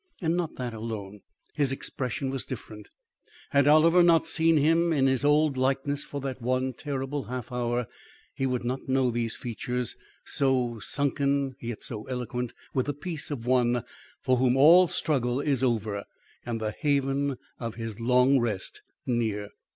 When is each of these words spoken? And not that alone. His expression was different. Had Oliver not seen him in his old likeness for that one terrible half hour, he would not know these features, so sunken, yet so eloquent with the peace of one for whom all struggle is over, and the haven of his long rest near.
And 0.19 0.35
not 0.35 0.55
that 0.55 0.73
alone. 0.73 1.21
His 1.53 1.71
expression 1.71 2.31
was 2.31 2.43
different. 2.43 2.87
Had 3.51 3.67
Oliver 3.67 4.01
not 4.01 4.25
seen 4.25 4.57
him 4.57 4.91
in 4.91 5.05
his 5.05 5.23
old 5.23 5.57
likeness 5.57 6.03
for 6.03 6.19
that 6.21 6.41
one 6.41 6.73
terrible 6.73 7.25
half 7.25 7.51
hour, 7.51 7.85
he 8.33 8.47
would 8.47 8.63
not 8.63 8.89
know 8.89 9.11
these 9.11 9.35
features, 9.35 9.95
so 10.25 10.79
sunken, 10.79 11.55
yet 11.59 11.83
so 11.83 12.05
eloquent 12.07 12.55
with 12.73 12.87
the 12.87 12.95
peace 12.95 13.29
of 13.29 13.45
one 13.45 13.83
for 14.23 14.37
whom 14.37 14.57
all 14.57 14.87
struggle 14.87 15.39
is 15.39 15.61
over, 15.61 16.05
and 16.47 16.59
the 16.59 16.71
haven 16.71 17.37
of 17.59 17.75
his 17.75 17.99
long 17.99 18.39
rest 18.39 18.81
near. 19.05 19.49